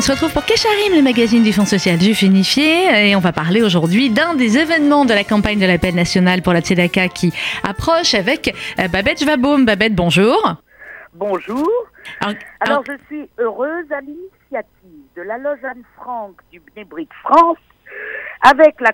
[0.00, 3.10] On se retrouve pour Kesharim, le magazine du Fonds social juif unifié.
[3.10, 6.54] Et on va parler aujourd'hui d'un des événements de la campagne de l'appel national pour
[6.54, 7.34] la Tzedaka qui
[7.68, 9.66] approche avec euh, Babette Jvaboum.
[9.66, 10.56] Babette, bonjour.
[11.12, 11.68] Bonjour.
[12.22, 17.58] Alors, Alors, je suis heureuse à l'initiative de la loge Anne-Franck du Bnebrik France
[18.40, 18.92] avec la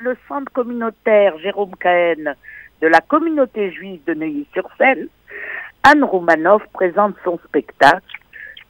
[0.00, 2.36] le centre communautaire Jérôme Cahen
[2.80, 5.08] de la communauté juive de Neuilly-sur-Seine.
[5.82, 8.21] Anne Romanoff présente son spectacle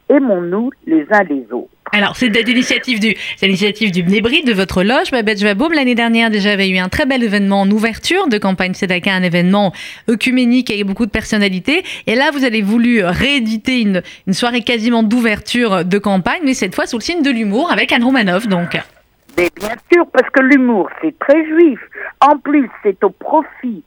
[0.09, 1.69] Aimons-nous les uns les autres.
[1.91, 5.73] Alors, c'est l'initiative du, l'initiative du de votre loge, Babette Jvaboum.
[5.73, 9.21] L'année dernière, déjà, avait eu un très bel événement en ouverture de campagne Sedaka, un
[9.21, 9.73] événement
[10.09, 11.83] œcuménique avec beaucoup de personnalités.
[12.07, 16.73] Et là, vous avez voulu rééditer une, une soirée quasiment d'ouverture de campagne, mais cette
[16.73, 18.75] fois sous le signe de l'humour avec Anne Romanoff, donc.
[19.37, 21.79] Mais bien sûr, parce que l'humour, c'est très juif.
[22.21, 23.83] En plus, c'est au profit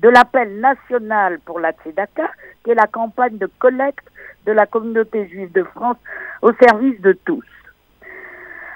[0.00, 2.30] de l'appel national pour la Tzedaka,
[2.64, 4.06] qui est la campagne de collecte
[4.44, 5.96] de la communauté juive de France
[6.42, 7.44] au service de tous.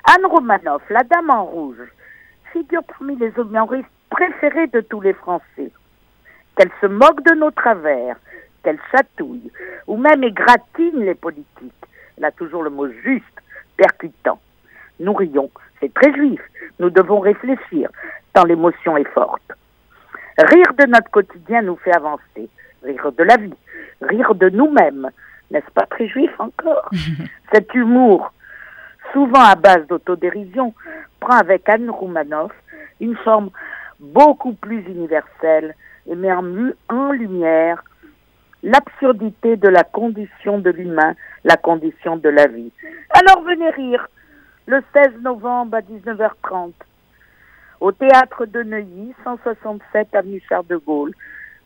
[0.05, 1.77] Anne Romanoff, la dame en rouge,
[2.53, 5.71] figure parmi les humoristes préférés de tous les Français.
[6.57, 8.17] Qu'elle se moque de nos travers,
[8.63, 9.53] qu'elle chatouille,
[9.87, 11.73] ou même égratine les politiques.
[12.19, 13.25] Elle a toujours le mot juste,
[13.77, 14.41] percutant.
[14.99, 16.41] Nous rions, c'est très juif.
[16.79, 17.91] Nous devons réfléchir,
[18.35, 19.50] tant l'émotion est forte.
[20.43, 22.49] Rire de notre quotidien nous fait avancer,
[22.83, 23.55] rire de la vie,
[24.01, 25.11] rire de nous-mêmes.
[25.51, 26.89] N'est-ce pas très juif encore
[27.53, 28.33] Cet humour,
[29.13, 30.73] souvent à base d'autodérision,
[31.19, 32.53] prend avec Anne Roumanoff
[33.01, 33.51] une forme
[33.99, 35.75] beaucoup plus universelle
[36.07, 37.85] et met en, lumière
[38.63, 42.73] l'absurdité de la condition de l'humain, la condition de la vie.
[43.11, 44.09] Alors venez rire
[44.67, 46.73] le 16 novembre à 19h30
[47.81, 51.13] au théâtre de Neuilly, 167 avenue Charles de Gaulle.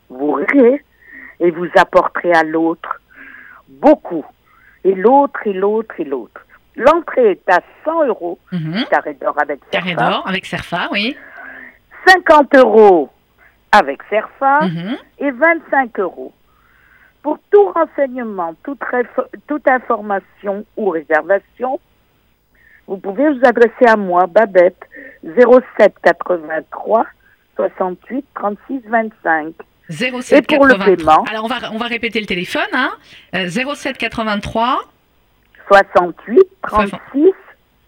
[0.09, 0.83] Vous rirez
[1.41, 3.01] et vous apporterez à l'autre
[3.69, 4.25] beaucoup.
[4.85, 6.41] Et l'autre, et l'autre, et l'autre.
[6.77, 8.85] L'entrée est à 100 euros, Mhm.
[8.91, 11.17] carré d'or avec Carré d'or avec Serfa, oui.
[12.07, 13.11] 50 euros
[13.73, 14.97] avec Serfa Mhm.
[15.19, 16.33] et 25 euros.
[17.23, 21.81] Pour tout renseignement, toute information ou réservation,
[22.87, 24.81] vous pouvez vous adresser à moi, Babette,
[25.25, 27.07] 07 83
[27.57, 29.55] 68 36 25.
[29.89, 30.97] 07 Et pour le 83.
[30.97, 31.25] paiement?
[31.31, 32.91] Alors, on va, on va répéter le téléphone, hein.
[33.35, 34.83] Euh, 07 83
[35.69, 37.33] 68 36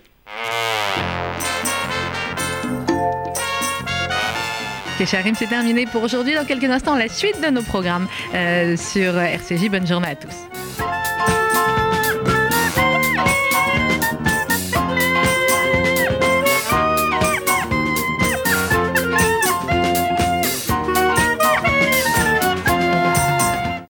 [4.99, 6.35] Kécharim, c'est terminé pour aujourd'hui.
[6.35, 9.71] Dans quelques instants, la suite de nos programmes euh, sur RCJ.
[9.71, 10.58] Bonne journée à tous.